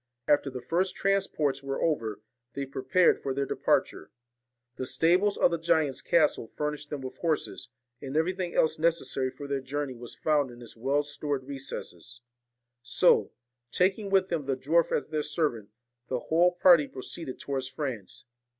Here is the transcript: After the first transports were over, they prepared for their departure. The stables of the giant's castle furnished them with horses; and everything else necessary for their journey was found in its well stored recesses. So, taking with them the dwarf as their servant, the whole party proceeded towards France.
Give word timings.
After 0.27 0.49
the 0.49 0.63
first 0.63 0.95
transports 0.95 1.61
were 1.61 1.79
over, 1.79 2.21
they 2.55 2.65
prepared 2.65 3.21
for 3.21 3.35
their 3.35 3.45
departure. 3.45 4.09
The 4.77 4.87
stables 4.87 5.37
of 5.37 5.51
the 5.51 5.59
giant's 5.59 6.01
castle 6.01 6.47
furnished 6.55 6.89
them 6.89 7.01
with 7.01 7.17
horses; 7.19 7.69
and 8.01 8.17
everything 8.17 8.55
else 8.55 8.79
necessary 8.79 9.29
for 9.29 9.47
their 9.47 9.61
journey 9.61 9.93
was 9.93 10.15
found 10.15 10.49
in 10.49 10.59
its 10.59 10.75
well 10.75 11.03
stored 11.03 11.43
recesses. 11.43 12.21
So, 12.81 13.29
taking 13.71 14.09
with 14.09 14.29
them 14.29 14.47
the 14.47 14.57
dwarf 14.57 14.91
as 14.91 15.09
their 15.09 15.21
servant, 15.21 15.69
the 16.07 16.19
whole 16.19 16.53
party 16.55 16.87
proceeded 16.87 17.39
towards 17.39 17.67
France. 17.67 18.23